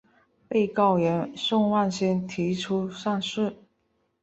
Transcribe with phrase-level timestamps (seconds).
[0.47, 3.53] 被告人宋万新提出上诉。